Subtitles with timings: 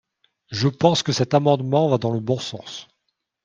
[0.49, 2.87] Je pense que cet amendement va dans le bon sens.